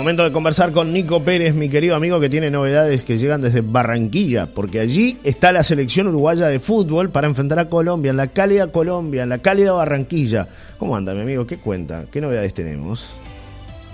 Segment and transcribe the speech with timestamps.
[0.00, 3.60] Momento de conversar con Nico Pérez, mi querido amigo que tiene novedades que llegan desde
[3.60, 8.28] Barranquilla, porque allí está la selección uruguaya de fútbol para enfrentar a Colombia, en la
[8.28, 10.48] cálida Colombia, en la cálida Barranquilla.
[10.78, 11.46] ¿Cómo anda, mi amigo?
[11.46, 12.06] ¿Qué cuenta?
[12.10, 13.12] ¿Qué novedades tenemos?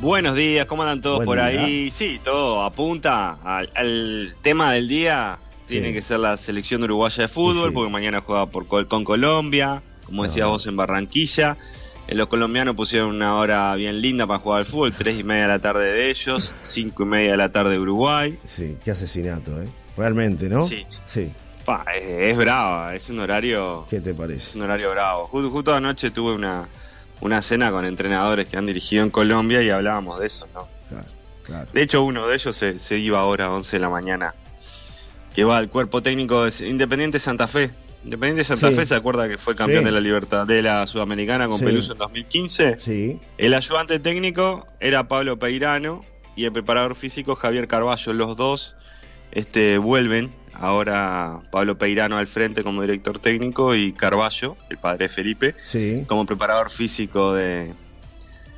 [0.00, 1.64] Buenos días, ¿cómo andan todos Buen por día.
[1.64, 1.90] ahí?
[1.90, 5.38] Sí, todo apunta al, al tema del día.
[5.66, 7.74] Tiene que ser la selección uruguaya de fútbol, Sí.
[7.74, 10.28] porque mañana juega por, con Colombia, como Ah.
[10.28, 11.56] decías vos en Barranquilla.
[12.08, 15.48] Los colombianos pusieron una hora bien linda para jugar al fútbol, tres y media de
[15.48, 18.38] la tarde de ellos, cinco y media de la tarde de Uruguay.
[18.44, 19.68] Sí, qué asesinato, ¿eh?
[19.96, 20.64] Realmente, ¿no?
[20.66, 20.86] Sí.
[21.04, 21.32] Sí,
[21.64, 24.56] Pa, es, es brava, es un horario ¿qué te Es parece?
[24.56, 25.26] un horario bravo.
[25.26, 26.68] Justo, justo anoche tuve una,
[27.22, 30.68] una cena con entrenadores que han dirigido en Colombia y hablábamos de eso, ¿no?
[30.88, 31.06] Claro,
[31.42, 31.68] claro.
[31.72, 34.32] De hecho, uno de ellos se, se iba ahora a 11 de la mañana,
[35.34, 37.70] que va al cuerpo técnico de Independiente Santa Fe.
[38.04, 38.74] Independiente Santa Sí.
[38.76, 39.84] Fe se acuerda que fue campeón Sí.
[39.86, 41.64] de la Libertad de la Sudamericana con Sí.
[41.64, 42.76] Peluso en 2015.
[42.78, 46.04] Sí, El ayudante técnico era Pablo Peirano
[46.36, 48.12] y el preparador físico Javier Carballo.
[48.12, 48.74] Los dos
[49.32, 50.32] este, vuelven.
[50.58, 55.54] Ahora Pablo Peirano al frente como director técnico y Carballo, el padre de Felipe,
[56.06, 57.74] como preparador físico de,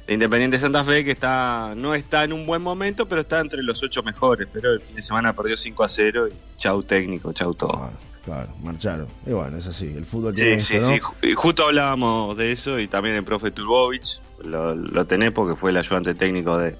[0.06, 3.64] de Independiente Santa Fe, que está no está en un buen momento, pero está entre
[3.64, 4.46] los ocho mejores.
[4.52, 7.90] Pero el fin de semana perdió 5 a 0 y chau técnico, chau todo.
[8.24, 9.06] Claro, marcharon.
[9.26, 10.96] Y bueno, es así, el fútbol tiene Sí, esto, ¿no?
[11.22, 11.32] sí.
[11.34, 15.76] Justo hablábamos de eso y también el profe Turbovich, lo, lo tenés porque fue el
[15.76, 16.76] ayudante técnico de,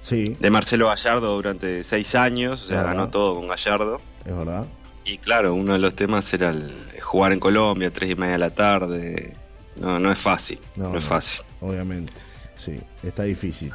[0.00, 4.00] Sí, de Marcelo Gallardo durante seis años, o sea, ganó todo con Gallardo.
[4.24, 4.66] es verdad.
[5.04, 8.38] Y claro, uno de los temas era el jugar en Colombia, tres y media de
[8.38, 9.32] la tarde.
[9.76, 11.44] No, no es fácil, No, no, es fácil.
[11.60, 12.12] Obviamente,
[12.56, 13.72] sí, está difícil.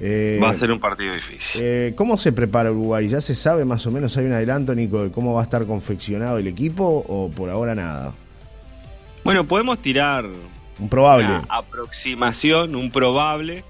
[0.00, 1.60] Eh, Va a ser un partido difícil.
[1.62, 3.06] eh, ¿Cómo se prepara Uruguay?
[3.08, 5.66] ¿Ya se sabe más o menos, hay un adelanto, Nico, de cómo va a estar
[5.66, 8.14] confeccionado el equipo o por ahora nada?
[9.24, 10.24] Bueno, podemos tirar
[10.78, 11.26] Un probable.
[11.26, 13.62] una aproximación, un probable.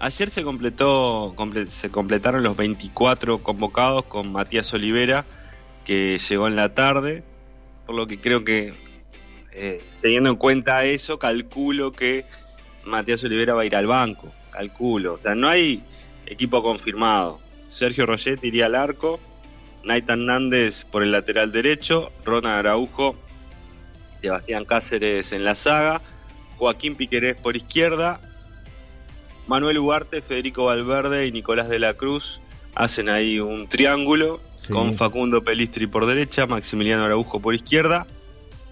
[0.00, 5.24] Ayer se completó, comple- se completaron los 24 convocados con Matías Olivera,
[5.84, 7.22] que llegó en la tarde,
[7.86, 8.74] por lo que creo que,
[9.52, 12.24] eh, teniendo en cuenta eso, calculo que
[12.84, 15.14] Matías Olivera va a ir al banco, calculo.
[15.14, 15.82] O sea, no hay
[16.26, 17.40] equipo confirmado.
[17.68, 19.20] Sergio Roget iría al arco,
[19.84, 23.16] Nathan Nández por el lateral derecho, Ronald Araujo,
[24.20, 26.00] Sebastián Cáceres en la saga,
[26.56, 28.20] Joaquín Piquerés por izquierda,
[29.46, 32.40] Manuel Ugarte, Federico Valverde y Nicolás de la Cruz
[32.74, 34.72] hacen ahí un triángulo Sí.
[34.72, 38.06] con Facundo Pelistri por derecha, Maximiliano Araujo por izquierda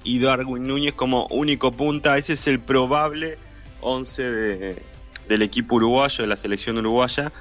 [0.04, 2.16] y Darwin Núñez como único punta.
[2.16, 3.36] Ese es el probable
[3.82, 4.82] 11 de-
[5.28, 7.32] del equipo uruguayo, de la selección uruguaya,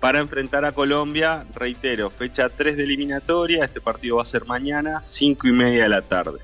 [0.00, 1.44] para enfrentar a Colombia.
[1.54, 3.64] Reitero, fecha 3 de eliminatoria.
[3.64, 6.38] Este partido va a ser mañana, 5 y media de la tarde.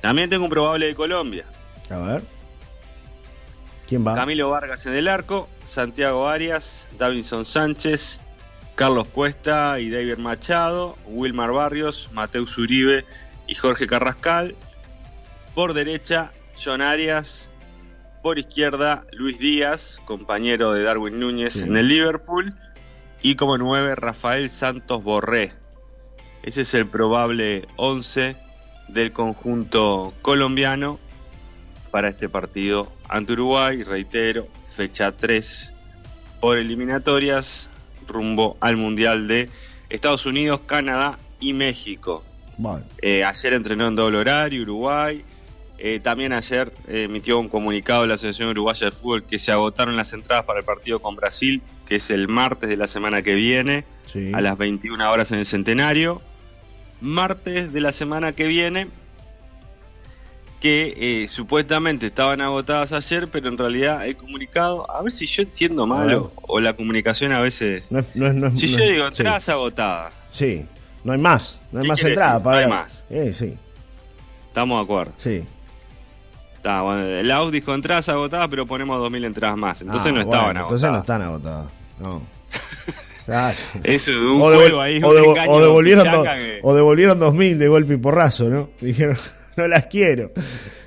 [0.00, 1.44] También tengo un probable de Colombia.
[1.90, 2.22] A ver.
[3.86, 4.14] ¿Quién va?
[4.14, 8.20] Camilo Vargas en el arco, Santiago Arias, Davinson Sánchez,
[8.74, 13.04] Carlos Cuesta y David Machado, Wilmar Barrios, Mateus Uribe
[13.46, 14.54] y Jorge Carrascal.
[15.54, 16.32] Por derecha,
[16.62, 17.50] John Arias.
[18.24, 21.60] Por izquierda, Luis Díaz, compañero de Darwin Núñez Sí.
[21.60, 22.54] en el Liverpool.
[23.20, 25.52] Y como nueve, Rafael Santos Borré.
[26.42, 28.34] Ese es el probable 11
[28.88, 30.98] del conjunto colombiano
[31.90, 33.82] para este partido ante Uruguay.
[33.82, 35.74] Reitero, fecha 3
[36.40, 37.68] por eliminatorias
[38.08, 39.50] rumbo al Mundial de
[39.90, 42.24] Estados Unidos, Canadá y México.
[43.02, 45.22] Eh, ayer entrenó en doble horario Uruguay.
[45.78, 49.50] Eh, también ayer eh, emitió un comunicado de la Asociación Uruguaya de Fútbol que se
[49.52, 53.22] agotaron las entradas para el partido con Brasil, que es el martes de la semana
[53.22, 54.30] que viene sí.
[54.32, 56.22] a las 21 horas en el Centenario.
[57.00, 58.86] Martes de la semana que viene,
[60.60, 65.42] que eh, supuestamente estaban agotadas ayer, pero en realidad el comunicado, a ver si yo
[65.42, 67.82] entiendo mal o, o la comunicación a veces...
[67.90, 69.16] No es, no es, no es- Si yo digo sí.
[69.18, 70.64] entradas agotadas, Sí,
[71.04, 71.60] no hay más.
[71.70, 72.44] No hay ¿Qué más quiere entrada decir?
[72.44, 73.04] para No hay más.
[73.10, 73.54] Eh, sí,
[74.48, 75.12] estamos de acuerdo.
[75.18, 75.44] sí.
[76.64, 79.82] Está, bueno, el AUF dijo entradas agotadas, pero ponemos 2.000 entradas más.
[79.82, 81.02] Entonces Ah, no estaban bueno, Entonces no agotadas.
[81.02, 81.66] están agotadas.
[82.00, 82.22] No.
[83.26, 83.56] Claro.
[83.82, 86.74] Eso es un O, juego ahí, o un engaño o devolvieron pichanga do- que- o
[86.74, 88.68] devolvieron 2000 de golpe y porrazo, ¿no?
[88.82, 89.16] Dijeron,
[89.56, 90.30] no las quiero.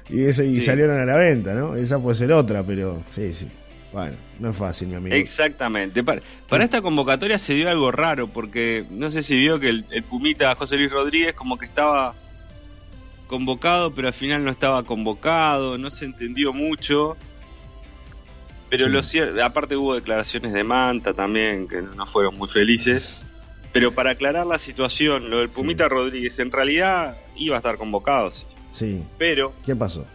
[0.09, 0.62] Y, ese, y Sí.
[0.62, 1.75] salieron a la venta, ¿no?
[1.75, 3.47] Esa puede ser otra, pero sí, sí.
[3.91, 5.15] Bueno, no es fácil, mi amigo.
[5.15, 6.03] Exactamente.
[6.03, 9.85] Para, para esta convocatoria se dio algo raro, porque no sé si vio que el,
[9.91, 12.13] el Pumita José Luis Rodríguez como que estaba
[13.27, 17.15] convocado, pero al final no estaba convocado, no se entendió mucho.
[18.69, 18.91] Pero Sí.
[18.91, 23.24] lo cierto, aparte hubo declaraciones de Manta también, que no fueron muy felices.
[23.71, 25.56] Pero para aclarar la situación, lo del Sí.
[25.56, 28.45] Pumita Rodríguez en realidad iba a estar convocado, sí.
[28.71, 29.03] Sí.
[29.18, 30.06] Pero ¿Qué pasó?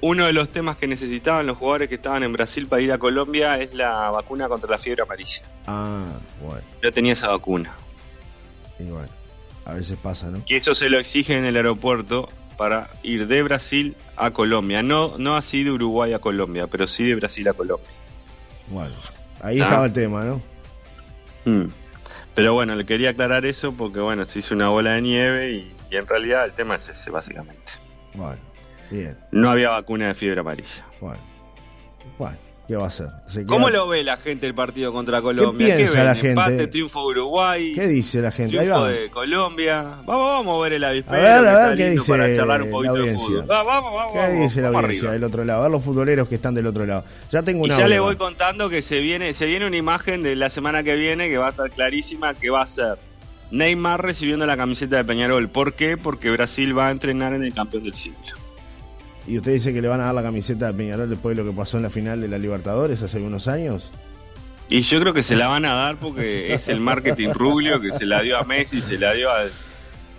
[0.00, 2.98] uno de los temas que necesitaban los jugadores que estaban en Brasil para ir a
[2.98, 5.42] Colombia es la vacuna contra la fiebre amarilla.
[5.66, 6.04] Ah,
[6.40, 6.62] bueno.
[6.82, 7.74] No tenía esa vacuna.
[8.78, 9.08] Y bueno,
[9.64, 10.42] a veces pasa, ¿no?
[10.46, 14.82] Y eso se lo exige en el aeropuerto para ir de Brasil a Colombia.
[14.82, 17.88] No, no así de Uruguay a Colombia, pero sí de Brasil a Colombia.
[18.68, 18.94] Bueno,
[19.40, 20.42] ahí estaba el tema, ¿no?
[21.44, 21.70] Mm.
[22.34, 25.74] Pero bueno, le quería aclarar eso porque bueno, se hizo una bola de nieve y,
[25.90, 27.72] y en realidad el tema es ese, básicamente.
[28.14, 28.40] Bueno,
[28.90, 29.18] bien.
[29.30, 30.84] No había vacuna de fiebre amarilla.
[31.00, 31.20] Bueno,
[32.18, 32.38] bueno.
[32.68, 33.08] ¿Qué va a hacer?
[33.46, 35.66] ¿Cómo lo ve la gente el partido contra Colombia?
[35.66, 36.30] ¿Qué piensa la gente?
[36.30, 37.72] Empate, triunfo de Uruguay.
[37.74, 38.56] ¿Qué dice la gente?
[38.56, 38.88] Triunfo Ahí va.
[38.88, 39.82] de Colombia.
[40.06, 41.16] Vamos, vamos a ver el avispero.
[41.16, 43.34] A ver, a ver qué dice para charlar un poquito la audiencia.
[43.34, 45.12] De Va, vamos, vamos, ¿Qué vamos, dice la audiencia arriba.
[45.12, 45.60] del otro lado?
[45.60, 47.04] A ver los futboleros que están del otro lado.
[47.30, 50.22] Ya tengo Y una ya le voy contando que se viene, se viene una imagen
[50.22, 52.96] de la semana que viene que va a estar clarísima, que va a ser
[53.50, 55.48] Neymar recibiendo la camiseta de Peñarol.
[55.48, 55.96] ¿Por qué?
[55.96, 58.16] Porque Brasil va a entrenar en el campeón del siglo.
[59.26, 61.48] ¿Y usted dice que le van a dar la camiseta de Peñarol después de lo
[61.48, 63.90] que pasó en la final de la Libertadores hace algunos años?
[64.68, 67.92] Y yo creo que se la van a dar porque es el marketing rubio que
[67.92, 69.44] se la dio a Messi, se la dio a...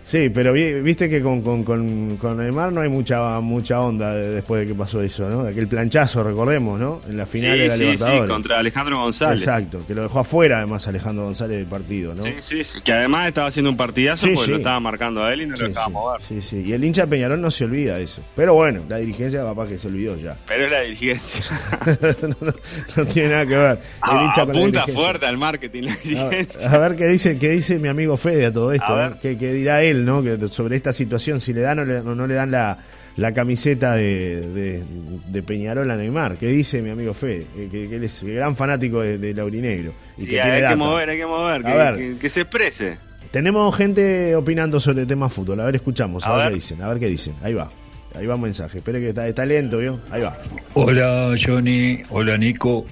[0.06, 4.14] Sí, pero vi- viste que con, con, con, con Neymar no hay mucha mucha onda
[4.14, 5.44] de- después de que pasó eso, ¿no?
[5.46, 7.00] De aquel planchazo, recordemos, ¿no?
[7.10, 8.22] En la final sí, de la sí, Libertadores.
[8.24, 9.42] sí, contra Alejandro González.
[9.42, 12.24] Exacto, que lo dejó afuera además Alejandro González del partido, ¿no?
[12.24, 15.42] Sí, sí, sí, que además estaba haciendo un partidazo porque lo estaba marcando a él
[15.44, 16.22] y no lo dejaba mover.
[16.22, 16.64] sí, sí.
[16.66, 18.22] Y el hincha de Peñarol no se olvida de eso.
[18.36, 20.36] Pero bueno, la dirigencia capaz que se olvidó ya.
[20.48, 21.42] Pero es la dirigencia.
[22.22, 22.54] no, no-
[22.98, 23.72] no tiene nada que ver.
[23.72, 26.70] El Ah, hincha apunta fuerte al marketing la A ver, dirigencia.
[26.72, 29.12] a ver qué dice, qué dice mi amigo Fede a todo esto, A ver.
[29.14, 29.16] ¿eh?
[29.22, 30.24] ¿Qué, qué dirá él, ¿no?
[30.24, 32.78] Que sobre esta situación, si le dan o le- o no le dan la,
[33.18, 34.84] la camiseta de, de,
[35.30, 36.38] de Peñarol a Neymar.
[36.38, 37.46] ¿Qué dice mi amigo Fede?
[37.72, 39.94] Que, él es gran fanático de, de Laurinegro.
[40.18, 41.96] Y Sí, que hay tiene que mover, hay que mover, A que, ver.
[41.96, 42.98] que- que se exprese.
[43.32, 45.60] Tenemos gente opinando sobre el tema fútbol.
[45.62, 46.50] A ver, escuchamos, a, A ver, ver.
[46.52, 47.36] qué dicen, a ver qué dicen.
[47.42, 47.72] Ahí va.
[48.16, 48.78] Ahí va un mensaje.
[48.78, 50.00] Espere que está, está lento, ¿vio?
[50.12, 50.38] Ahí va.
[50.76, 52.86] Hola Johnny, hola Nico.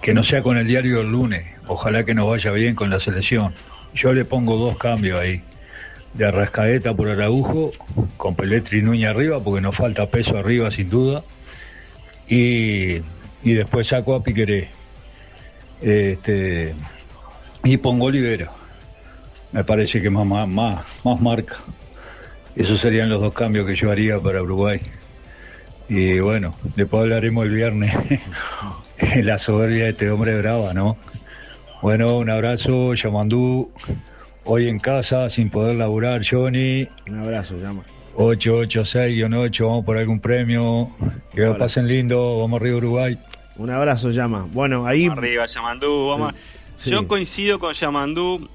[0.00, 1.44] Que no sea con el diario el lunes.
[1.66, 3.52] Ojalá que nos vaya bien con la selección.
[3.94, 5.42] Yo le pongo dos cambios ahí.
[6.16, 7.72] De Arrascaeta por Araujo,
[8.16, 11.22] con Peletri y Núñez arriba, porque nos falta peso arriba sin duda.
[12.28, 12.96] Y,
[13.42, 14.68] y después saco a Piqueré.
[15.82, 16.74] Este,
[17.64, 18.50] y pongo Olivera.
[19.52, 21.56] Me parece que más, más, más marca.
[22.54, 24.80] Esos serían los dos cambios que yo haría para Uruguay.
[25.88, 27.94] Y bueno, después hablaremos el viernes.
[29.22, 30.96] La soberbia de este hombre brava, ¿no?
[31.82, 33.70] Bueno, un abrazo, Yamandú.
[34.46, 36.86] Hoy en casa, sin poder laburar, Johnny.
[37.10, 37.82] Un abrazo, llama.
[38.14, 40.90] 886-8, vamos por algún premio.
[41.34, 43.18] Que lo pasen lindo, vamos arriba Uruguay.
[43.56, 44.46] Un abrazo, llama.
[44.52, 45.06] Bueno, ahí.
[45.06, 46.08] Arriba, Yamandú.
[46.08, 46.34] Vamos.
[46.76, 46.90] Sí.
[46.90, 48.48] Yo coincido con Yamandú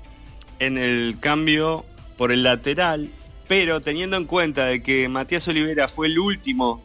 [0.59, 1.85] en el cambio
[2.17, 3.09] por el lateral,
[3.47, 6.81] pero teniendo en cuenta de que Matías Olivera fue el último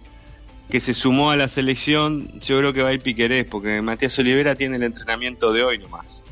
[0.71, 4.19] que se sumó a la selección, yo creo que va a ir Piquerés, porque Matías
[4.19, 6.25] Olivera tiene el entrenamiento de hoy nomás,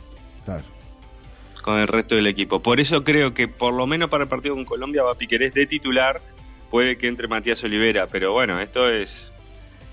[0.44, 0.64] Claro.
[1.64, 2.60] Con el resto del equipo.
[2.60, 5.64] Por eso creo que por lo menos para el partido con Colombia va Piquerés de
[5.64, 6.20] titular,
[6.70, 9.32] puede que entre Matías Olivera, pero bueno, esto es...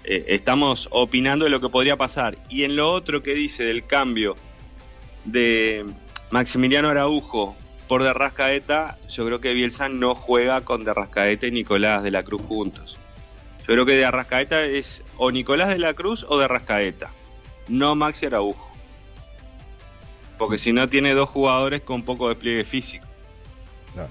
[0.04, 2.38] eh, estamos opinando de lo que podría pasar.
[2.50, 4.36] Y en lo otro que dice del cambio
[5.24, 5.86] de
[6.30, 7.56] Maximiliano Araujo
[7.88, 12.42] por Derrascaeta, yo creo que Bielsa no juega con Derrascaeta y Nicolás de la Cruz
[12.42, 12.98] juntos.
[13.60, 17.12] Yo creo que de Arrascaeta es o Nicolás de la Cruz o de Arrascaeta,
[17.70, 18.71] no Maxi Araujo.
[20.42, 23.06] Porque si no tiene dos jugadores con poco despliegue físico.
[23.94, 24.10] Claro.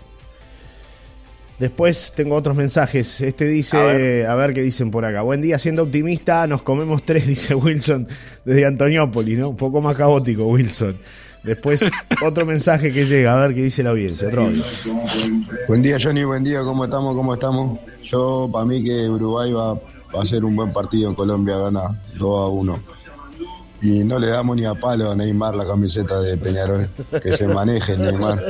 [1.58, 3.20] Después tengo otros mensajes.
[3.20, 4.54] Este dice, A a ver.
[4.54, 5.22] qué dicen por acá.
[5.22, 8.06] Buen día, siendo optimista, nos comemos tres, dice Wilson,
[8.44, 9.48] desde Antoniópolis, ¿no?
[9.48, 10.98] Un poco más caótico, Wilson.
[11.42, 11.80] Después
[12.24, 14.28] otro mensaje que llega, a ver qué dice la audiencia.
[14.28, 14.50] Otro.
[15.66, 17.16] Buen día Johnny, buen día, ¿cómo estamos?
[17.16, 17.80] ¿Cómo estamos?
[18.04, 22.40] Yo, para mí que Uruguay va, va a ser un buen partido, Colombia gana 2
[22.40, 22.99] a 1.
[23.82, 26.88] Y no le damos ni a palo a Neymar la camiseta de Peñarol,
[27.22, 28.42] que se maneje el Neymar.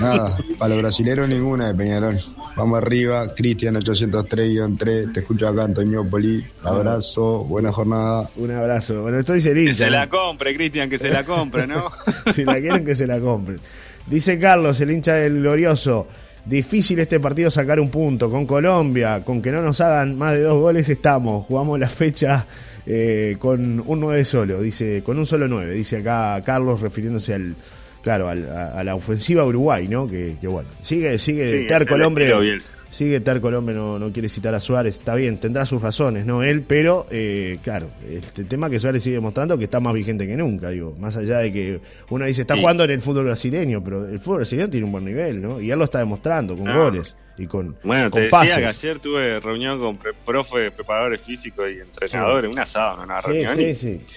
[0.00, 2.18] Nada, para los brasileros ninguna de Peñarol.
[2.56, 8.28] Vamos arriba, Cristian 803-3, te escucho acá Antoñópolis, abrazo, buena jornada.
[8.36, 9.02] Un abrazo.
[9.02, 11.84] Bueno, esto dice el Que se la compre, Cristian, que se la compre, ¿no?
[12.32, 13.58] si la quieren que se la compren.
[14.06, 16.08] Dice Carlos, el hincha del glorioso.
[16.44, 20.42] Difícil este partido sacar un punto con Colombia, con que no nos hagan más de
[20.42, 21.46] dos goles estamos.
[21.46, 22.46] Jugamos la fecha
[22.86, 27.54] eh, con un 9 solo, dice, con un solo 9, dice acá Carlos refiriéndose al
[28.04, 30.06] claro, a, la ofensiva Uruguay, ¿no?
[30.06, 32.30] Que, bueno, sigue, sigue sí, terco el hombre,
[32.90, 36.26] sigue terco el hombre, no, no quiere citar a Suárez, está bien, tendrá sus razones,
[36.26, 36.42] ¿no?
[36.42, 40.36] Él, pero, eh, claro, este tema que Suárez sigue mostrando que está más vigente que
[40.36, 41.80] nunca, digo, más allá de que
[42.10, 45.04] uno dice, está jugando en el fútbol brasileño, pero el fútbol brasileño tiene un buen
[45.06, 45.58] nivel, ¿no?
[45.58, 48.56] Y él lo está demostrando con goles y con Bueno, con te pases.
[48.56, 53.56] decía que ayer tuve reunión con profe, preparadores físicos y entrenadores, un asado, una reunión.
[53.56, 54.14] Sí, sí, sí.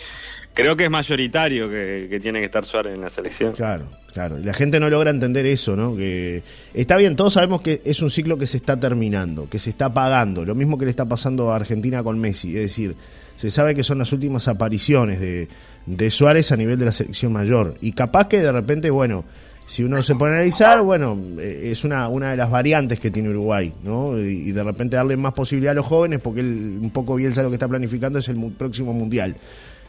[0.58, 3.54] Creo que es mayoritario que, tiene que estar Suárez en la selección.
[3.54, 4.40] Claro, claro.
[4.44, 5.96] La gente no logra entender eso, ¿no?
[5.96, 6.42] Que
[6.74, 9.94] está bien, todos sabemos que es un ciclo que se está terminando, que se está
[9.94, 10.46] pagando.
[10.46, 12.56] Lo mismo que le está pasando a Argentina con Messi.
[12.56, 12.96] Es decir,
[13.36, 15.48] se sabe que son las últimas apariciones de,
[15.86, 17.76] de Suárez a nivel de la selección mayor.
[17.80, 19.26] Y capaz que de repente, bueno,
[19.68, 23.12] si uno se pone a analizar, bueno, eh, es una, una de las variantes que
[23.12, 24.18] tiene Uruguay, ¿no?
[24.18, 27.50] Y, de repente darle más posibilidad a los jóvenes, porque él, un poco Bielsa lo
[27.50, 29.36] que está planificando es el próximo mundial.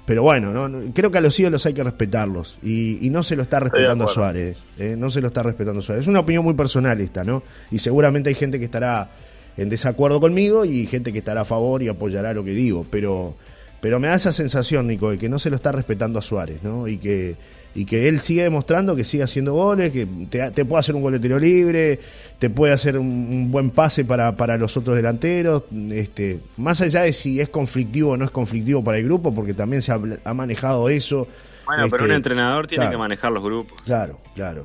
[0.08, 0.90] Pero bueno, ¿no?
[0.94, 2.58] creo que a los ídolos hay que respetarlos.
[2.62, 4.56] Y, no se lo está respetando a Suárez.
[4.78, 4.96] ¿eh?
[4.96, 6.04] No se lo está respetando a Suárez.
[6.04, 7.42] Es una opinión muy personal esta, ¿no?
[7.70, 9.10] Y seguramente hay gente que estará
[9.58, 12.86] en desacuerdo conmigo y gente que estará a favor y apoyará lo que digo.
[12.90, 13.34] Pero,
[13.82, 16.62] pero me da esa sensación, Nico, de que no se lo está respetando a Suárez,
[16.62, 16.88] ¿no?
[16.88, 17.36] Y que
[17.74, 21.12] y que él sigue demostrando que sigue haciendo goles, que te, puede hacer un gol
[21.12, 22.00] de tiro libre,
[22.38, 27.12] te puede hacer un, buen pase para, para, los otros delanteros, este, más allá de
[27.12, 30.88] si es conflictivo o no es conflictivo para el grupo, porque también se ha, manejado
[30.88, 31.28] eso.
[31.66, 33.82] Bueno, pero un este, entrenador tiene que manejar los grupos.
[33.82, 34.64] Claro, claro.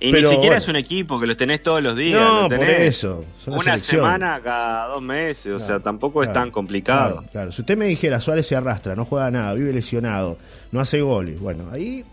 [0.00, 2.20] Y ni siquiera es un equipo que los tenés todos los días.
[2.20, 3.24] No, por eso.
[3.46, 7.24] Una semana cada dos meses, o sea, tampoco es tan complicado.
[7.32, 10.38] Claro, Si usted me dijera, Suárez se arrastra, no juega nada, vive lesionado,
[10.72, 12.04] no hace goles, bueno, ahí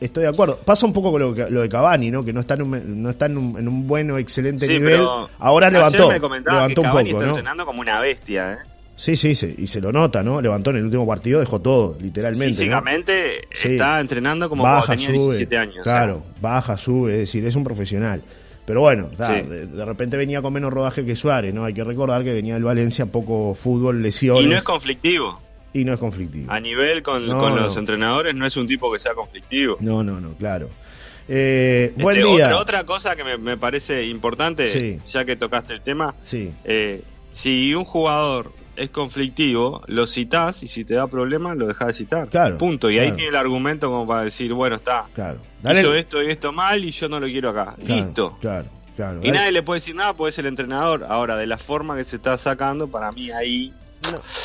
[0.00, 0.58] estoy de acuerdo.
[0.58, 2.24] Pasa un poco con lo, de Cavani, ¿no?
[2.24, 5.06] Que no está en un, no está en un, en un bueno, excelente nivel.
[5.38, 8.58] Ahora levantó, levantó un poco, está entrenando como una bestia, ¿eh?
[8.98, 10.40] Sí, sí, sí, y se lo nota, ¿no?
[10.40, 12.56] Levantó en el último partido, dejó todo, literalmente.
[12.56, 15.84] Físicamente está entrenando como baja, cuando tenía 17 años.
[15.84, 18.24] Claro, baja, sube, es decir, es un profesional.
[18.66, 21.64] Pero bueno, de, repente venía con menos rodaje que Suárez, ¿no?
[21.64, 24.44] Hay que recordar que venía del Valencia, poco fútbol, lesiones.
[24.44, 25.40] Y no es conflictivo.
[25.72, 26.50] Y no es conflictivo.
[26.50, 29.76] A nivel con, los entrenadores no es un tipo que sea conflictivo.
[29.78, 30.70] No, no, no, claro.
[31.28, 32.46] Eh, buen este, día.
[32.46, 36.52] Otra, otra, cosa que me, parece importante, ya que tocaste el tema, sí.
[36.64, 41.88] Eh, si un jugador es conflictivo, lo citas y si te da problemas lo dejas
[41.88, 42.28] de citar.
[42.28, 42.58] Claro.
[42.58, 42.90] Punto.
[42.90, 45.06] Y ahí tiene el argumento como para decir, bueno, está.
[45.14, 45.40] Claro.
[45.62, 47.74] Hizo esto y esto mal y yo no lo quiero acá.
[47.84, 48.36] Listo.
[48.40, 48.68] Claro.
[48.96, 49.20] Claro.
[49.22, 51.06] Y nadie le puede decir nada, puede ser el entrenador.
[51.08, 53.72] Ahora, de la forma que se está sacando, para mí ahí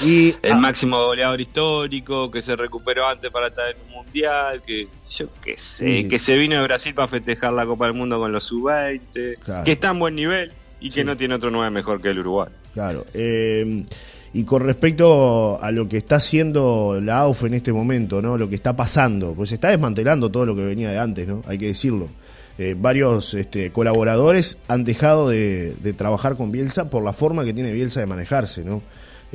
[0.02, 0.58] y, el ah.
[0.58, 5.58] máximo goleador histórico, que se recuperó antes para estar en un mundial, que yo qué
[5.58, 9.63] sé, que se vino de Brasil para festejar la Copa del Mundo con los sub-20,
[9.63, 12.50] que está en buen nivel y que no tiene otro 9 mejor que el Uruguay.
[12.74, 13.06] Claro.
[13.13, 13.86] Eh,
[14.34, 18.38] y con respecto a lo que está haciendo la AUF en este momento, ¿no?
[18.38, 21.44] Lo que está pasando, pues se está desmantelando todo lo que venía de antes, ¿no?
[21.46, 22.10] Hay que decirlo.
[22.58, 27.54] Eh, varios este, colaboradores han dejado de, de, trabajar con Bielsa por la forma que
[27.54, 28.82] tiene Bielsa de manejarse, ¿no?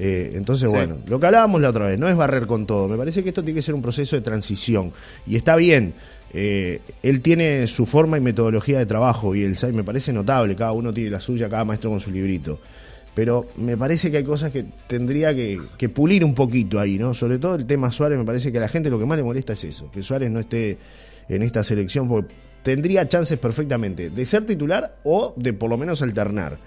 [0.00, 2.86] Eh, entonces, bueno, lo que hablábamos la otra vez, no es barrer con todo.
[2.86, 4.92] Me parece que esto tiene que ser un proceso de transición.
[5.26, 5.94] Y está bien.
[6.32, 10.54] Eh, él tiene su forma y metodología de trabajo y el me parece notable.
[10.54, 12.60] Cada uno tiene la suya, cada maestro con su librito.
[13.18, 17.14] Pero me parece que hay cosas que tendría que, pulir un poquito ahí, ¿no?
[17.14, 19.24] Sobre todo el tema Suárez, me parece que a la gente lo que más le
[19.24, 20.78] molesta es eso, que Suárez no esté
[21.28, 22.32] en esta selección, porque
[22.62, 26.60] tendría chances perfectamente de ser titular o de por lo menos alternar.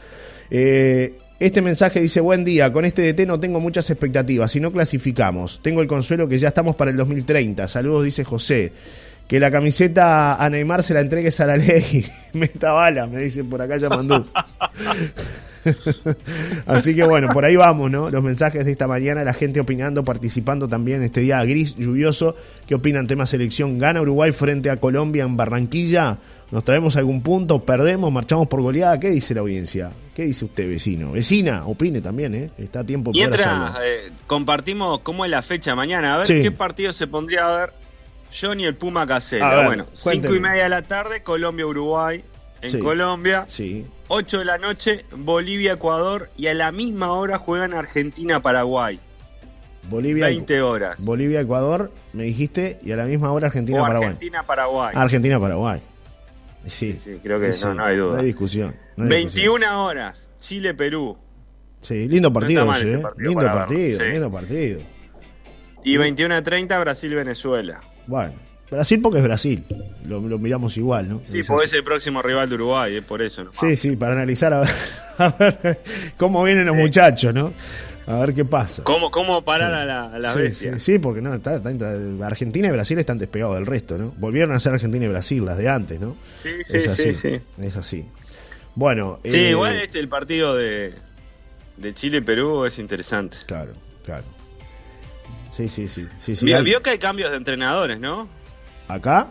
[0.50, 4.74] Eh, este mensaje dice, buen día, con este DT no tengo muchas expectativas, si no
[4.74, 5.62] clasificamos.
[5.64, 7.66] Tengo el consuelo que ya estamos para el 2030.
[7.70, 8.74] Saludos, dice José.
[9.26, 12.06] Que la camiseta a Neymar se la entregues a la ley.
[12.34, 14.28] Meta bala, me dicen por acá llamando.
[16.66, 18.10] Así que bueno, por ahí vamos, ¿no?
[18.10, 22.36] Los mensajes de esta mañana, la gente opinando, participando también este día gris, lluvioso.
[22.68, 23.80] ¿Qué opinan tema selección?
[23.80, 26.18] ¿Gana Uruguay frente a Colombia en Barranquilla?
[26.52, 27.64] ¿Nos traemos algún punto?
[27.64, 28.12] ¿Perdemos?
[28.12, 29.00] ¿Marchamos por goleada?
[29.00, 29.92] ¿Qué dice la audiencia?
[30.14, 31.14] ¿Qué dice usted, vecino?
[31.14, 32.52] Vecina, opine también, ¿eh?
[32.58, 33.82] Está a tiempo para hacerlo.
[33.84, 36.16] Eh, compartimos cómo es la fecha mañana.
[36.16, 37.74] A ver qué partido se pondría a ver
[38.38, 39.66] Johnny el Puma Casera.
[39.66, 42.24] bueno, cinco y media de la tarde, Colombia-Uruguay.
[42.62, 43.46] En Colombia.
[43.48, 43.86] Sí.
[44.08, 46.30] 8 de la noche, Bolivia-Ecuador.
[46.38, 49.00] Y a la misma hora juegan Argentina-Paraguay.
[49.90, 50.96] Bolivia, 20 horas.
[51.00, 54.10] Bolivia-Ecuador, me dijiste, y a la misma hora Argentina-Paraguay.
[54.10, 54.94] Argentina-Paraguay.
[54.96, 55.82] Argentina-Paraguay.
[56.68, 58.14] Sí, sí, creo que no, hay duda.
[58.14, 58.76] No hay discusión.
[58.98, 61.18] 21 horas, Chile-Perú.
[61.80, 62.92] Sí, lindo partido, ¿eh?
[63.18, 64.82] lindo partido, lindo partido.
[65.84, 67.82] Y 21 a 30, Brasil-Venezuela.
[68.06, 68.34] Bueno,
[68.72, 69.64] Brasil porque es Brasil,
[70.08, 71.22] lo, miramos igual, ¿no?
[71.24, 73.44] Sí, porque es el próximo rival de Uruguay, es por eso.
[73.44, 73.52] ¿no?
[73.60, 74.62] Sí, sí, para analizar a
[75.38, 75.80] ver,
[76.18, 77.54] cómo vienen los muchachos, ¿no?
[78.08, 78.84] A ver qué pasa.
[78.84, 80.80] ¿Cómo, cómo parar a la, a la sí, bestia?
[80.80, 84.14] sí, sí, porque no, está, está- Argentina y Brasil están despegados del resto, ¿no?
[84.18, 86.16] Volvieron a ser Argentina y Brasil, las de antes, ¿no?
[86.42, 87.40] Sí, sí, es así, sí, sí.
[87.62, 88.06] Es así.
[88.74, 90.94] Bueno, Sí, eh, igual este el partido de,
[91.78, 93.38] de Chile-Perú es interesante.
[93.46, 93.74] Claro,
[94.04, 94.24] claro.
[95.52, 96.08] Sí, sí, sí.
[96.18, 98.28] sí, sí, hay- vio que hay cambios de entrenadores, ¿no?
[98.94, 99.28] Acá,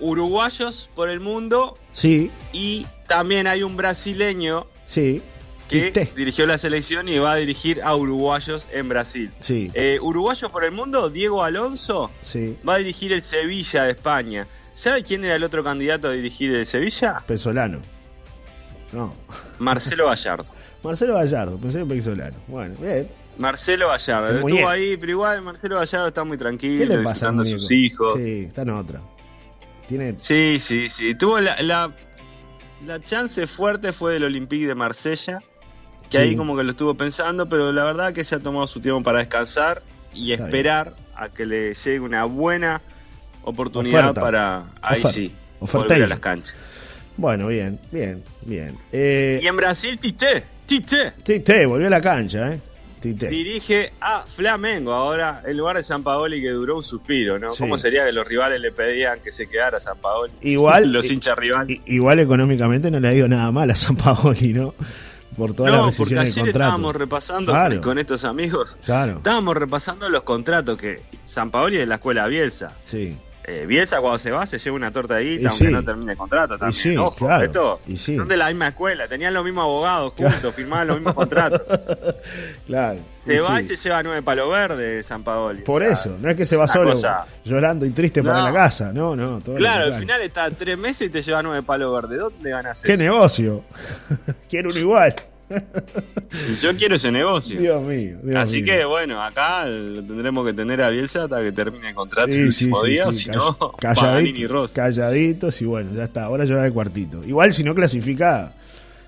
[0.00, 5.22] Uruguayos por el mundo sí, y también hay un brasileño sí.
[5.68, 6.12] que Quité.
[6.16, 9.30] dirigió la selección y va a dirigir a uruguayos en Brasil.
[9.40, 12.56] Sí, Eh, Uruguayos por el mundo, Diego Alonso sí.
[12.68, 14.46] va a dirigir el Sevilla de España.
[14.74, 17.22] ¿Sabe quién era el otro candidato a dirigir el Sevilla?
[17.26, 17.80] Pesolano.
[18.92, 19.14] No.
[19.60, 20.46] Marcelo Gallardo.
[20.82, 22.36] Marcelo Gallardo, pensé en Pesolano.
[22.48, 23.08] Bueno, bien.
[23.38, 24.28] Marcelo Gallardo.
[24.30, 24.68] Estuvo muñeco.
[24.68, 28.14] ahí, pero igual Marcelo Gallardo está muy tranquilo, ¿Qué le pasa a sus hijos.
[28.16, 29.00] Sí, está en otra.
[29.86, 30.14] Tiene.
[30.18, 31.14] Sí, sí, sí.
[31.14, 31.92] Tuvo la, la,
[32.86, 35.40] la chance fuerte fue del Olympique de Marsella,
[36.10, 36.22] que Sí.
[36.22, 39.02] ahí como que lo estuvo pensando, pero la verdad que se ha tomado su tiempo
[39.02, 39.82] para descansar
[40.14, 42.80] y Está esperar a que le llegue una buena
[43.42, 44.20] oportunidad Oferta.
[44.20, 45.08] para ahí Oferta.
[45.12, 46.54] sí Oferta volver a las canchas.
[47.16, 48.76] Bueno, bien, bien, bien.
[48.90, 52.60] Eh, Y en Brasil, Tite, Tite Tite, volvió a la cancha, ¿eh?
[53.12, 53.28] Tite.
[53.28, 57.50] dirige a Flamengo ahora en lugar de San Paoli que duró un suspiro, ¿no?
[57.50, 57.58] Sí.
[57.62, 60.32] ¿Cómo sería que los rivales le pedían que se quedara San Paoli?
[60.42, 61.80] Igual- los hinchas rivales.
[61.86, 64.74] Igual económicamente no le ha ido nada mal a San Paoli, ¿no?
[65.36, 66.58] Por todas no, las porque ayer contrato.
[66.58, 67.80] estábamos repasando Claro.
[67.80, 72.26] con estos amigos, Claro, estábamos repasando los contratos que San Paoli es de la escuela
[72.28, 72.72] Bielsa.
[72.84, 73.16] sí.
[73.46, 75.70] Eh, Bielsa cuando se va se lleva una torta de Y guita aunque sí.
[75.72, 76.72] no termine el contrato también.
[76.82, 77.44] sí, Ojo, claro.
[77.44, 78.16] esto Y sí.
[78.16, 81.60] son de la misma escuela, tenían los mismos abogados juntos, firmaban los mismos contratos.
[82.66, 83.00] Claro.
[83.16, 85.62] Se y va y se lleva nueve palos verdes San Paoli.
[85.62, 88.38] Por O sea, eso, no es que se va solo cosa- llorando y triste para
[88.40, 88.44] No.
[88.46, 88.92] la casa.
[88.92, 89.40] No, no.
[89.40, 92.18] todo Claro, al final está tres meses y te lleva nueve palos verdes.
[92.18, 93.02] ¿Dónde ganas ¡Qué eso?
[93.02, 93.64] negocio!
[94.48, 95.14] Quiero uno igual.
[96.60, 97.60] Yo quiero ese negocio.
[97.60, 98.16] Dios mío.
[98.22, 98.66] Dios Así mío.
[98.74, 102.38] que bueno, acá lo tendremos que tener a Bielsa hasta que termine el contrato Sí,
[102.38, 106.24] el último sí, día, sí, si no, calladito- y calladitos y bueno, ya está.
[106.24, 107.22] Ahora llorar el cuartito.
[107.24, 108.52] Igual si no clasifica,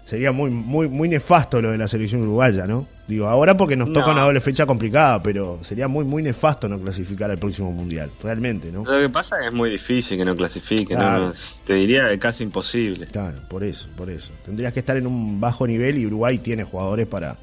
[0.06, 2.86] sería muy, muy, muy nefasto lo de la selección uruguaya, ¿no?
[3.08, 4.12] Digo, ahora porque nos toca No.
[4.12, 8.70] una doble fecha complicada, pero sería muy, muy nefasto no clasificar al próximo mundial, realmente,
[8.70, 8.84] ¿no?
[8.84, 11.00] Lo que pasa es que es muy difícil que no clasifique, ¿no?
[11.00, 11.32] Claro.
[11.66, 13.06] te diría que casi imposible.
[13.06, 14.32] Claro, por eso, por eso.
[14.44, 17.36] Tendrías que estar en un bajo nivel y Uruguay tiene jugadores para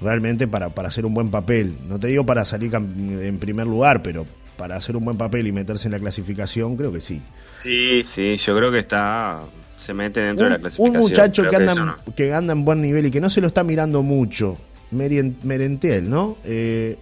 [0.00, 1.76] realmente para, para hacer un buen papel.
[1.88, 4.26] No te digo para salir en primer lugar, pero
[4.58, 7.22] para hacer un buen papel y meterse en la clasificación, creo que sí.
[7.52, 9.40] Sí, sí, yo creo que está
[9.86, 10.96] se mete dentro un, de la clasificación.
[10.96, 11.96] un muchacho que anda, no.
[12.16, 14.58] que anda en buen nivel y que no se lo está mirando mucho,
[14.90, 16.36] Merentiel, ¿no?
[16.44, 16.96] Eh,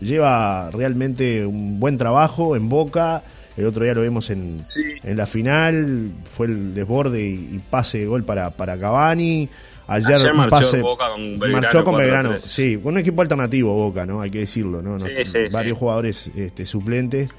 [0.00, 3.22] lleva realmente un buen trabajo en Boca.
[3.56, 4.82] El otro día lo vemos en, Sí.
[5.02, 6.10] en la final.
[6.36, 9.48] Fue el desborde y, y pase de gol para, para Cavani.
[9.88, 11.98] Ayer, Ayer marchó pase, Boca con Belgrano marchó con 4-3.
[11.98, 12.40] Belgrano.
[12.40, 14.20] Sí, con un equipo alternativo Boca, ¿no?
[14.20, 14.98] Hay que decirlo, ¿no?
[15.00, 15.80] Sí, sí, varios sí.
[15.80, 17.30] jugadores este, suplentes,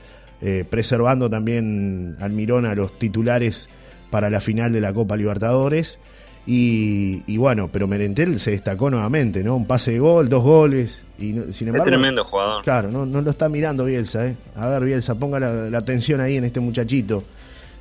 [0.41, 3.69] eh, preservando también Almirón a los titulares
[4.09, 5.99] para la final de la Copa Libertadores.
[6.47, 9.55] Y, y bueno, pero Merentel se destacó nuevamente, ¿no?
[9.55, 11.03] Un pase de gol, dos goles.
[11.19, 12.63] Y sin Es embargo, tremendo jugador.
[12.63, 14.35] claro, no, no lo está mirando Bielsa, ¿eh?
[14.55, 17.23] A ver, Bielsa, ponga la, la atención ahí en este muchachito,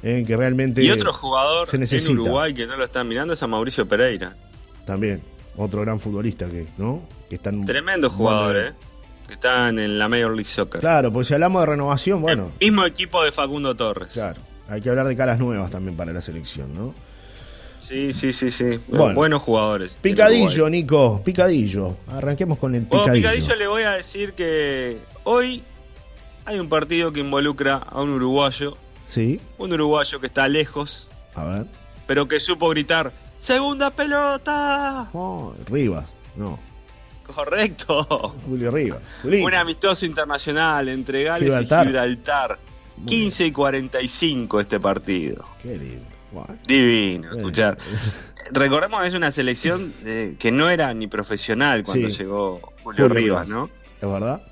[0.03, 0.23] ¿eh?
[0.27, 2.21] que realmente Y otro jugador se en necesita.
[2.21, 4.35] Uruguay que no lo están mirando es a Mauricio Pereira.
[4.85, 5.23] también,
[5.57, 7.01] otro gran futbolista que, ¿no?
[7.31, 8.57] Que está en Tremendo jugador.
[8.57, 8.73] ¿eh?
[9.29, 10.81] Que están en la Major League Soccer.
[10.81, 14.09] Claro, pues si hablamos de renovación, bueno, El mismo equipo de Facundo Torres.
[14.13, 16.95] claro, hay que hablar de caras nuevas también para la selección, ¿no?
[17.81, 18.81] Sí, sí, sí, sí.
[18.89, 19.15] Bueno.
[19.15, 19.97] Buenos jugadores.
[20.01, 20.69] Picadillo.
[20.69, 21.97] Nico, picadillo.
[22.09, 23.29] Arranquemos con el Bueno, picadillo.
[23.31, 25.63] Picadillo le voy a decir que hoy
[26.45, 28.77] hay un partido que involucra a un uruguayo.
[29.07, 31.65] Sí, Un uruguayo que está lejos, a ver.
[32.07, 35.09] pero que supo gritar ¡Segunda pelota!
[35.15, 36.05] Oh, Rivas,
[36.37, 36.59] no,
[37.35, 38.35] Correcto.
[38.47, 39.01] Julio Rivas.
[39.23, 39.47] Julito.
[39.47, 41.85] Un amistoso internacional entre Gales Gibraltar.
[41.85, 42.59] y Gibraltar.
[42.99, 45.45] Muy 15 y 45 este partido.
[45.63, 46.05] Qué lindo.
[46.67, 47.37] Divino, bueno.
[47.39, 47.79] escuchar.
[48.53, 52.17] Recordemos que es una selección eh, que no era ni profesional cuando Sí.
[52.19, 53.49] llegó Julio, Julio Rivas, Rivas.
[53.49, 53.71] ¿no?
[54.01, 54.43] ¿Es verdad?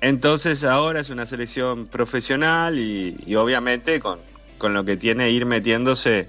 [0.00, 4.18] Entonces ahora es una selección profesional y, y obviamente con,
[4.58, 6.28] con lo que tiene ir metiéndose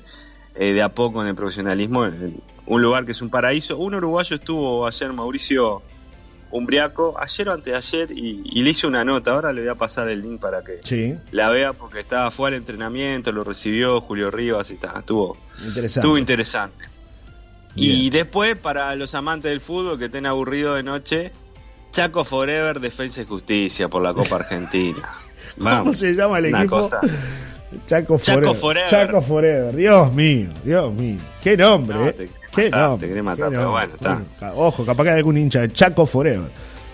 [0.56, 3.78] eh, de a poco en el profesionalismo, en un lugar que es un paraíso.
[3.78, 5.82] Un uruguayo estuvo ayer, Mauricio
[6.52, 9.32] Umbriaco, ayer o antes de ayer, y, y le hice una nota.
[9.32, 12.50] Ahora le voy a pasar el link para que Sí, la vea porque estaba, fue
[12.50, 16.00] al entrenamiento, lo recibió Julio Rivas y está, estuvo, interesante.
[16.00, 16.86] estuvo interesante.
[17.76, 21.32] Y después, para los amantes del fútbol que estén aburridos de noche,
[21.92, 25.02] Chaco Forever, Defensa y Justicia por la Copa Argentina.
[25.58, 26.90] ¿Cómo se llama el equipo?
[26.90, 27.02] cosa.
[27.86, 28.44] Chaco Forever.
[28.50, 28.90] Chaco Forever.
[28.90, 29.76] Chaco Forever.
[29.76, 31.18] Dios mío, Dios mío.
[31.44, 32.14] Qué nombre, No, ¿eh?
[32.14, 33.08] te Qué matar, nombre.
[33.08, 34.54] te querés matar, pero bueno, está.
[34.56, 36.50] ojo, capaz que hay algún hincha de Chaco Forever.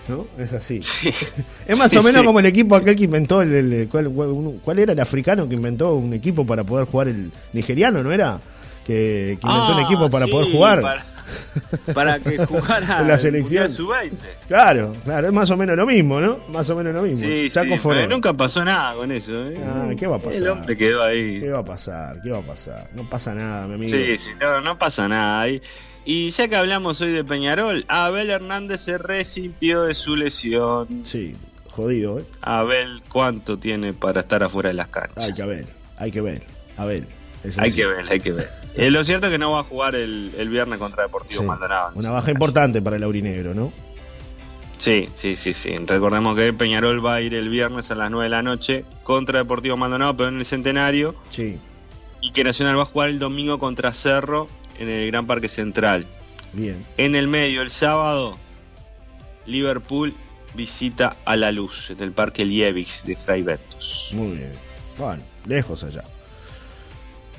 [0.08, 0.24] ¿No?
[0.42, 0.80] Es así.
[0.82, 1.10] Sí.
[1.66, 2.26] Es más Sí, o menos sí.
[2.26, 6.14] como el equipo aquel que inventó el, el- ¿cuál, era el africano que inventó un
[6.14, 8.40] equipo para poder jugar el nigeriano, ¿no era?
[8.86, 10.80] Que, que inventó un Ah, equipo para poder jugar.
[10.80, 11.04] Para,
[11.94, 13.64] para que jugara la el selección.
[13.64, 14.46] Mundial Sub-20.
[14.46, 16.38] Claro, claro, es más o menos lo mismo, ¿no?
[16.48, 17.26] Más o menos lo mismo.
[17.26, 19.48] Sí, Chaco sí, pero nunca pasó nada con eso.
[19.48, 19.58] ¿eh?
[19.64, 20.42] Ah, ¿qué va a pasar?
[20.42, 21.40] El hombre quedó ahí.
[21.40, 22.20] ¿Qué va a pasar?
[22.22, 22.88] ¿Qué va a pasar?
[22.94, 23.90] No pasa nada, mi amigo.
[23.90, 25.60] Sí, sí, no, no pasa nada ahí.
[26.04, 31.04] Y ya que hablamos hoy de Peñarol, Abel Hernández se resintió de su lesión.
[31.04, 31.36] Sí,
[31.70, 32.24] jodido, ¿eh?
[32.40, 35.24] Abel, ¿cuánto tiene para estar afuera de las canchas?
[35.24, 35.66] Hay que ver,
[35.98, 36.42] hay que ver.
[36.78, 37.04] A ver.
[37.44, 38.48] es Hay que ver, hay que ver.
[38.76, 41.46] Eh, lo cierto es que no va a jugar el, el viernes contra Deportivo Sí,
[41.46, 41.90] Maldonado.
[41.94, 43.72] Una baja importante para el aurinegro, ¿no?
[44.76, 45.76] Sí, sí, sí, sí.
[45.76, 49.40] Recordemos que Peñarol va a ir el viernes a las 9 de la noche contra
[49.40, 51.16] Deportivo Maldonado, pero en el Centenario.
[51.30, 51.58] Sí,
[52.20, 54.46] Y que Nacional va a jugar el domingo contra Cerro
[54.78, 56.06] en el Gran Parque Central.
[56.52, 56.86] bien.
[56.96, 58.38] En el medio, el sábado,
[59.46, 60.14] Liverpool
[60.54, 64.10] visita a la luz en el Parque Liebig de Fray Bentos.
[64.12, 64.52] Muy bien.
[64.96, 66.04] Bueno, lejos allá.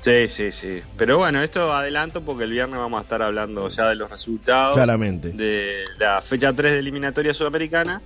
[0.02, 0.82] Sí, sí, sí.
[0.98, 4.76] Pero bueno, esto adelanto porque el viernes vamos a estar hablando ya de los resultados
[4.76, 5.30] Claramente.
[5.30, 8.02] de la fecha 3 de eliminatoria sudamericana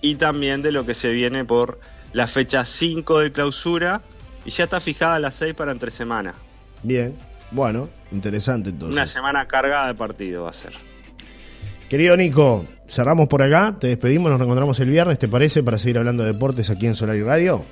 [0.00, 1.80] y también de lo que se viene por
[2.12, 4.02] la fecha 5 de clausura
[4.44, 6.34] y ya está fijada la 6 para entre semana.
[6.82, 7.14] Bien.
[7.50, 8.96] Bueno, interesante entonces.
[8.96, 10.72] Una semana cargada de partido va a ser.
[11.88, 15.62] Querido Nico, cerramos por acá, te despedimos, nos reencontramos el viernes, ¿te parece?
[15.62, 17.64] Para seguir hablando de deportes aquí en Solar y Radio.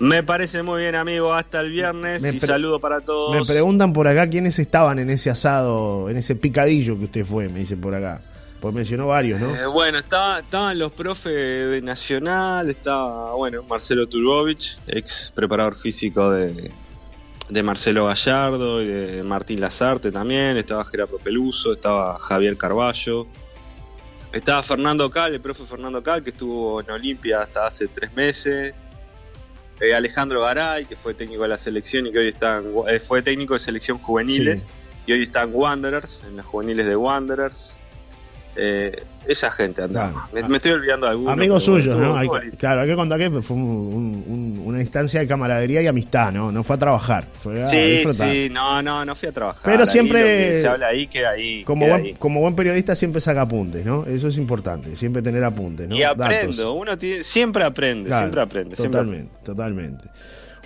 [0.00, 1.32] Me parece muy bien, amigo.
[1.32, 3.34] Hasta el viernes Me y saludo para todos.
[3.36, 7.48] Me preguntan por acá quiénes estaban en ese asado, en ese picadillo que usted fue,
[7.48, 8.20] me dicen por acá.
[8.60, 9.54] Pues mencionó varios, ¿no?
[9.54, 16.30] Eh, bueno, estaba- estaban los profes de Nacional, estaba, bueno, Marcelo Turbovich, ex preparador físico
[16.32, 16.72] de,
[17.48, 23.28] de Marcelo Gallardo y de Martín Lazarte también, estaba Gerardo Peluso, estaba Javier Carballo,
[24.32, 28.74] estaba Fernando Cal, el profe Fernando Cal, que estuvo en Olimpia hasta hace tres meses,
[29.80, 33.00] eh, Alejandro Garay, que fue técnico de la selección y que hoy está en eh,
[33.00, 34.66] fue técnico de selección juveniles Sí.
[35.06, 37.74] y hoy está en Wanderers, en las juveniles de Wanderers.
[38.60, 40.10] Eh, esa gente andaba.
[40.10, 40.28] Claro.
[40.32, 41.32] Me, me estoy olvidando de algunos.
[41.34, 42.16] Amigos suyos, ¿no?
[42.16, 42.26] Hay
[42.58, 46.32] claro, hay que contar que fue un- un- un- una instancia de camaradería y amistad,
[46.32, 46.50] ¿no?
[46.50, 48.30] No fue a trabajar, fue a Sí, disfrutar.
[48.32, 49.62] sí, no, no, no fui a trabajar.
[49.64, 51.62] Pero siempre- se habla ahí, queda ahí.
[51.64, 52.14] Como queda buen, ahí.
[52.18, 54.06] como buen periodista siempre saca apuntes, ¿no?
[54.06, 55.94] Eso es importante, siempre tener apuntes, ¿no?
[55.94, 56.74] Y aprendo, Datos.
[56.74, 58.76] uno tiene- siempre aprende, Claro, siempre aprende.
[58.76, 60.04] siempre Totalmente, totalmente.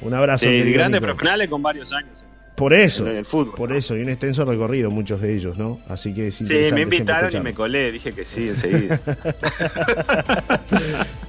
[0.02, 0.46] Un abrazo.
[0.46, 2.24] Sí, grandes profesionales con varios años
[2.54, 3.54] Por eso, en el fútbol.
[3.54, 5.80] por eso, y un extenso recorrido, muchos de ellos, ¿no?
[5.88, 9.00] Así que es Sí, me invitaron y me colé, dije que sí enseguida.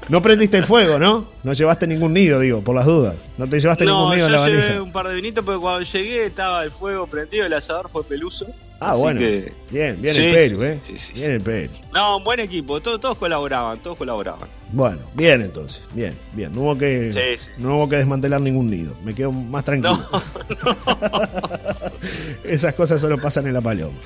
[0.10, 1.26] No prendiste el fuego, ¿no?
[1.44, 3.16] No llevaste ningún nido, digo, por las dudas.
[3.38, 4.82] No te llevaste no, ningún nido yo en la llevé valija.
[4.84, 8.46] un par de vinitos porque cuando llegué estaba el fuego prendido, el asador fue peluso.
[8.80, 9.20] Ah, bueno.
[9.22, 10.78] que- Bien, bien Sí, el Pelu, sí, ¿eh?
[10.82, 11.72] sí, sí, bien el Pelu.
[11.94, 14.50] No, un buen equipo, todos, todos colaboraban, todos colaboraban.
[14.74, 16.54] Bueno, bien entonces, bien, bien.
[16.54, 18.94] No hubo que, no hubo que desmantelar ningún nido.
[19.06, 20.06] Me quedo más tranquilo.
[22.44, 23.98] Esas cosas solo pasan en la paloma.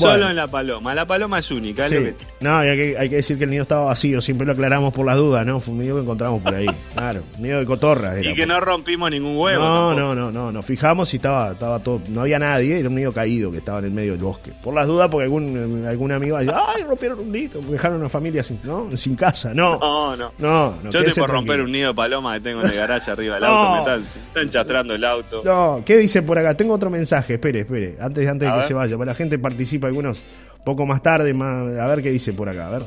[0.00, 0.30] Solo Bueno.
[0.30, 1.94] en la paloma, la paloma es única, es Sí.
[1.96, 2.32] lo que tiene.
[2.40, 5.06] No, hay que, hay que decir que el nido estaba vacío, siempre lo aclaramos por
[5.06, 5.60] las dudas, ¿no?
[5.60, 6.66] Fue un nido que encontramos por ahí.
[6.94, 8.18] Claro, un nido de cotorra.
[8.18, 9.62] Era, Y que no rompimos ningún huevo.
[9.62, 12.94] No, no, no, no, nos fijamos y estaba, estaba todo, no había nadie, era un
[12.94, 14.50] nido caído que estaba en el medio del bosque.
[14.62, 18.42] Por las dudas, porque algún, algún amigo decía, ay, rompieron un nido, dejaron una familia
[18.42, 18.88] sin, ¿no?
[18.96, 19.54] sin casa.
[19.54, 20.32] No, No, no.
[20.38, 20.90] no, no.
[20.90, 23.44] Yo estoy por romper un nido de paloma que tengo en el garaje arriba del
[23.46, 23.72] auto.
[23.72, 25.42] Me están, están chastrando el auto.
[25.44, 26.54] No, ¿qué dice por acá?
[26.54, 28.64] Tengo otro mensaje, espere, espere, antes, antes de que ver.
[28.66, 30.24] se vaya, para la gente participa algunos
[30.64, 32.82] poco más tarde, más, a ver qué dice por acá, a ver.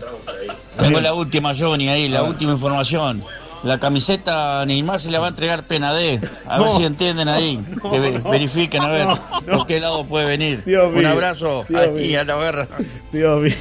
[0.78, 3.24] Tengo la última, Johnny, ahí, la última información.
[3.63, 6.20] La camiseta Neymar se la va a entregar Penadé.
[6.48, 6.78] A ver No.
[6.78, 7.63] si entienden ahí.
[7.92, 9.16] que ve- verifiquen a ver No,
[9.48, 9.58] no.
[9.60, 10.63] por qué lado puede venir.
[10.66, 12.20] Dios Un mío, abrazo Dios mío.
[12.20, 12.68] a la guerra.
[13.13, 13.54] Dios mío,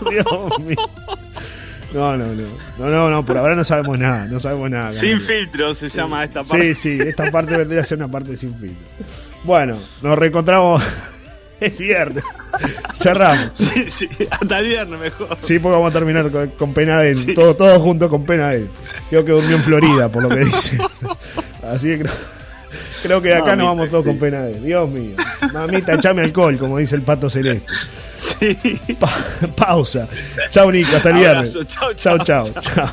[0.10, 0.76] Dios mío.
[1.92, 2.42] No, no, no,
[2.78, 4.92] no, no, no, por ahora no sabemos nada, no sabemos nada.
[4.92, 6.74] Sin filtro se llama esta Sí, parte.
[6.74, 8.84] sí, esta parte vendría a ser una parte sin filtro.
[9.44, 10.82] Bueno, nos reencontramos
[11.60, 12.22] el viernes.
[12.94, 13.50] Cerramos.
[13.54, 15.36] Sí, sí, hasta el viernes mejor.
[15.40, 17.34] Sí, porque vamos a terminar con, con Penadel, Sí.
[17.34, 18.68] todo, todo junto con Penadel.
[19.08, 20.78] Creo que durmió en Florida, por lo que dice.
[21.62, 22.12] Así que creo,
[23.02, 24.10] creo que de acá nos vamos todos sí.
[24.10, 24.62] con Penadel.
[24.62, 25.16] Dios mío.
[25.52, 27.66] Mamita, echame alcohol, como dice el pato celeste.
[28.14, 28.56] Sí.
[28.98, 29.08] Pa-
[29.56, 30.06] pausa.
[30.50, 31.56] Chau, Nico, hasta el viernes.
[31.66, 32.44] Chau, chau, chau.
[32.60, 32.88] chau.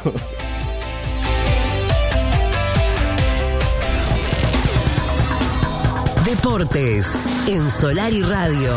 [6.26, 7.08] Deportes
[7.48, 8.76] en Solar y Radio.